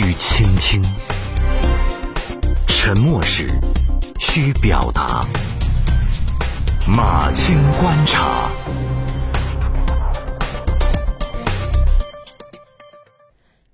[0.00, 0.80] 需倾听，
[2.68, 3.48] 沉默时
[4.20, 5.26] 需表达。
[6.86, 8.48] 马青观察，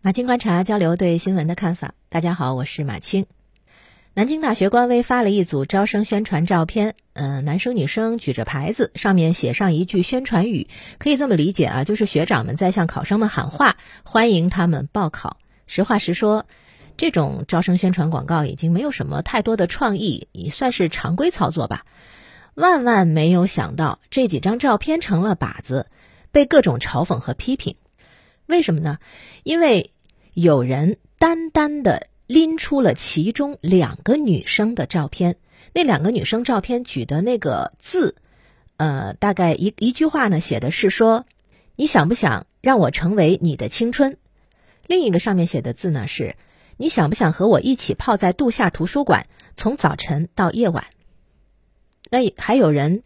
[0.01, 1.93] 马青观察交流对新闻的看法。
[2.09, 3.27] 大家好，我是马青。
[4.15, 15.37] 南京大学官微发了一组招生宣传照片，嗯、男生女生举着牌子，上面写上一句宣传语，可以这么理解啊，就是学长们在向考生们喊话，欢迎他们报考。
[15.67, 16.47] 实话实说，
[16.97, 21.85] 这种招生宣传广告已经没有什么太多的创意，也算是常规操作吧。
[22.55, 25.87] 万万没有想到，这几张照片成了靶子，
[26.31, 27.75] 被各种嘲讽和批评。
[28.47, 28.99] 为什么呢？
[29.43, 29.91] 因为
[30.35, 35.37] 有人单单的拎出了其中两个女生的照片，
[35.73, 38.15] 那两个女生照片举的那个字，
[38.77, 41.27] 呃，大概一一句话呢，写的是说
[41.75, 44.17] ：“你想不想让我成为你的青春？”
[44.87, 46.37] 另一个上面写的字呢是
[46.77, 50.87] ：“你想不想和我一起泡在度夏图书馆，从早晨到夜晚？”
[52.11, 53.03] 那还有人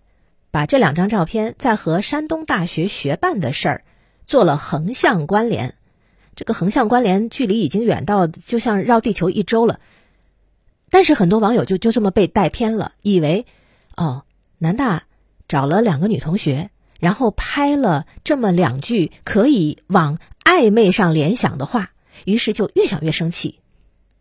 [0.50, 3.84] 把这两张照片在和山东大学学办的事儿
[4.26, 5.76] 做了横向关联，
[6.34, 9.80] 这个横向关联距离已经远到就像绕地球一周了。
[10.90, 13.46] 但是很多网友就就这么被带偏了，以为
[13.96, 14.24] 哦，
[14.58, 15.04] 南大
[15.46, 21.92] 找了两个女同学，然后拍了这么两句可以往暧昧上联想的话，
[22.24, 23.60] 于是就越想越生气。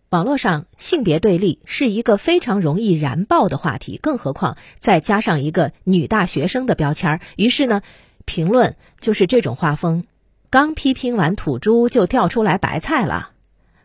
[0.10, 7.82] 网络上性别对立是一个非常容易燃爆的话题，更何况再加上一个女大学生的标签儿，于是呢，
[8.24, 10.06] 评论就是这种画风。
[10.50, 13.32] 刚批评完土猪，就跳出来白菜了。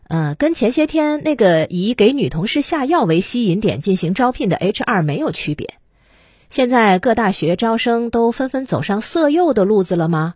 [0.04, 5.74] 呃，跟前些天那个以给女同事下药为吸引点进行招聘的 HR 没有区别。
[6.53, 10.34] 现在各大学招生都纷纷走上色诱的路子了吗？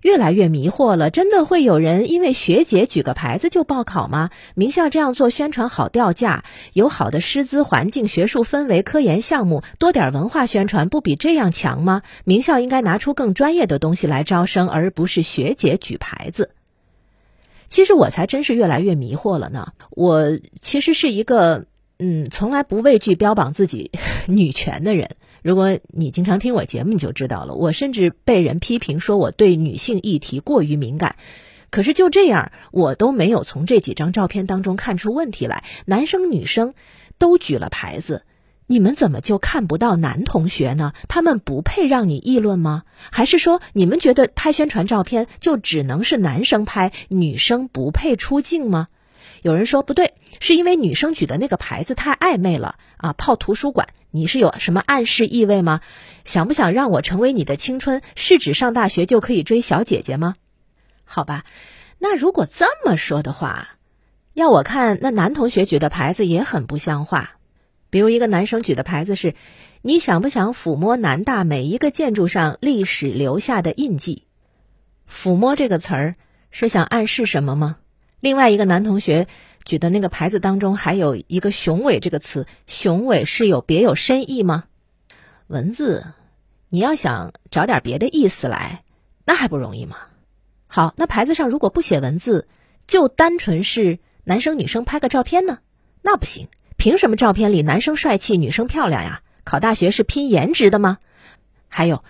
[0.00, 4.30] 越来越迷惑了，真的会有人因为学姐举个牌子就报考吗？
[4.54, 12.00] 名校这样做宣传好掉价，有好的师资环境、学术氛围、科研项目，多点文化宣传不比这样强吗？
[12.24, 16.52] 名校应该拿出更专业的东西来招生，而不是学姐举牌子。
[17.68, 19.74] 其实我才真是越来越迷惑了呢。
[19.90, 21.66] 我其实是一个
[21.98, 23.90] 嗯，从来不畏惧标榜自己
[24.26, 25.10] 女权的人。
[25.42, 27.54] 如果你经常听我节目，你就知道了。
[27.54, 31.16] 我甚至被人批评说我对女性议题过于敏感，
[31.70, 35.64] 可是就这样，我都没有从这几张照片当中看出问题来。
[35.84, 36.74] 男生女生
[37.18, 38.22] 都举了牌子，
[38.68, 40.92] 你们怎么就看不到男同学呢？
[41.08, 42.84] 他们不配让你议论吗？
[43.10, 48.88] 还是说你们觉得拍宣传照片就只能是男生拍，女生不配出镜吗？
[49.42, 53.12] 有人说不对，是因为女生举的那个牌子太暧昧了啊！
[53.12, 55.80] 泡图书馆，你是有什么暗示意味吗？
[56.24, 58.02] 想不想让我成为你的青春？
[58.14, 60.36] 是指上大学就可以追小姐姐吗？
[61.04, 61.44] 好吧，
[61.98, 63.76] 那如果这么说的话，
[64.34, 67.36] 要我看，那男同学举的牌子也很不像话。
[67.90, 69.34] 比如一个男生举的牌子是
[69.82, 74.24] ：“你想不想抚摸南大每一个建筑上历史留下的印记？”
[75.06, 76.14] 抚摸这个词儿
[76.50, 77.76] 是想暗示什么吗？
[78.22, 79.26] 另外一个男同学
[79.64, 84.66] 举的那个牌子当中还有一个“雄伟”这个词，“雄伟”是有别有深意吗？
[85.48, 86.06] 文字，
[86.68, 88.84] 你要想找点别的意思来，
[89.24, 89.96] 那还不容易吗？
[90.68, 92.46] 好，那牌子上如果不写文字，
[92.86, 95.58] 就单纯是男生女生拍个照片呢？
[96.00, 96.46] 那不行，
[96.76, 99.22] 凭什么照片里男生帅气，女生漂亮呀？
[99.42, 100.98] 考大学是拼颜值的吗？
[101.66, 102.04] 还有，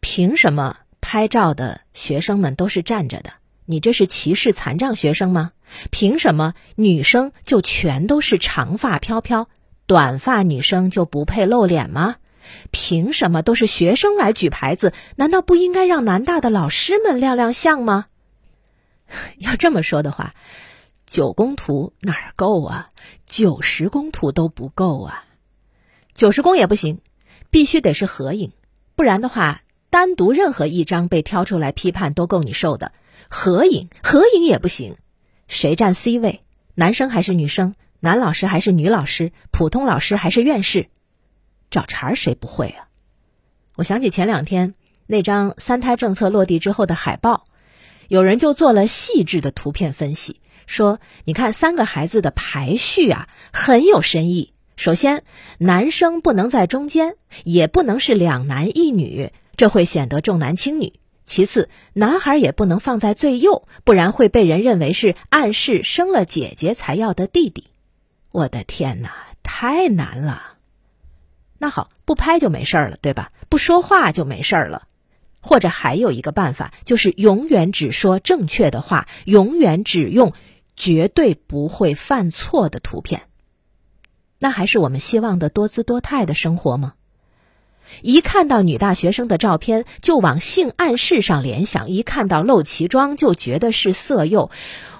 [0.00, 3.34] 凭什么拍照的学生们都是站着的？
[3.70, 5.52] 你这是歧视残障学生吗？
[5.90, 9.50] 凭什么女生就全都是长发飘飘，
[9.86, 12.16] 短发女生就不配露脸吗？
[12.70, 14.94] 凭什么都是学生来举牌子？
[15.16, 18.06] 难道不应该让南大的老师们亮亮相吗？
[19.36, 20.32] 要这么说的话，
[21.06, 22.88] 九宫图哪儿够啊？
[23.26, 25.24] 九十宫图都不够啊！
[26.14, 27.02] 九十宫也不行，
[27.50, 28.52] 必须得是合影，
[28.96, 29.60] 不然的话，
[29.98, 32.92] 单独任何一张被挑出来批判都够你受的。
[33.28, 34.96] 合影，合影也不行。
[35.48, 36.44] 谁占 C 位？
[36.76, 37.74] 男生还是女生？
[37.98, 39.32] 男老师还是女老师？
[39.50, 40.86] 普通老师还是院士？
[41.68, 42.86] 找茬谁不会啊？
[43.74, 44.74] 我想起前两天
[45.08, 47.46] 那张三胎政策落地之后的海报，
[48.06, 54.52] 有人就做了细致的图片分析，说：你看三个孩子的排序啊，很有深意。
[54.76, 55.24] 首先，
[55.58, 60.94] 男生不能在中间，也不能是两男一女，这会显得重男轻女。
[61.24, 67.64] 其次，男孩也不能放在最右，不然会被人认为是暗示生了姐姐才要的弟弟。
[68.30, 69.12] 我的天哪，
[69.42, 70.54] 太难了！
[71.58, 73.30] 那好，不拍就没事儿了，对吧？
[73.50, 74.86] 不说话就没事儿了。
[75.40, 80.32] 或者还有一个办法，就是永远只说正确的话，永远只用
[80.74, 83.22] 绝对不会犯错的图片。
[84.38, 86.94] 那还是我们希望的多姿多态的生活吗？
[88.02, 94.50] 一看到女大学生的照片就往性暗示上联想，一看到露脐装就觉得是色诱，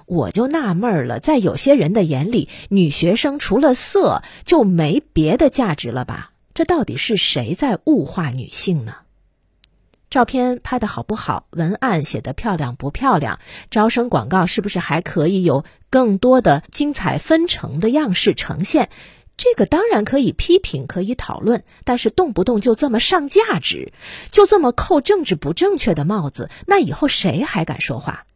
[0.07, 1.21] 我就纳闷了。
[1.21, 6.33] 在有些人的眼里，女学生除了色就没别的价值了吧？
[6.55, 8.95] 这到底是谁在物化女性呢？
[10.11, 11.47] 照片拍的好不好？
[11.51, 13.39] 文案写的漂亮不漂亮？
[13.71, 18.89] 招生广告是不是还可以有更多的精彩纷呈的样式呈现？
[19.39, 23.93] 这个当然可以批评，可以讨论，但是动不动就这么上价值，
[24.33, 28.27] 就这么扣政治不正确的帽子，那以后谁还敢说话？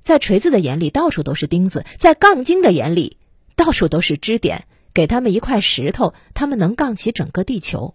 [0.00, 3.18] 在锤子的眼里，到处都是钉子；在杠精的眼里，
[3.56, 4.64] 到处都是支点。
[4.94, 7.94] 给他们一块石头，他们能杠起整个地球。